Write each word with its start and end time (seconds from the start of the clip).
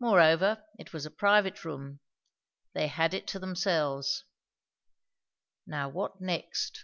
Moreover 0.00 0.64
it 0.80 0.92
was 0.92 1.06
a 1.06 1.12
private 1.12 1.64
room; 1.64 2.00
they 2.74 2.88
had 2.88 3.14
it 3.14 3.28
to 3.28 3.38
themselves. 3.38 4.24
Now 5.64 5.88
what 5.88 6.20
next? 6.20 6.78